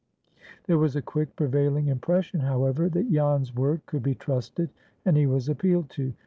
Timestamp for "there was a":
0.65-1.01